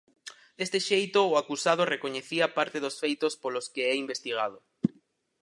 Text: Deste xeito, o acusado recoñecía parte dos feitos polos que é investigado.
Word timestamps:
Deste 0.57 0.79
xeito, 0.89 1.19
o 1.31 1.37
acusado 1.41 1.83
recoñecía 1.93 2.53
parte 2.57 2.77
dos 2.85 2.95
feitos 3.01 3.33
polos 3.43 3.65
que 3.73 3.83
é 3.91 3.95
investigado. 4.03 4.57